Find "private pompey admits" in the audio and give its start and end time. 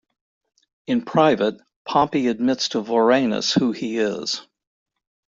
1.03-2.69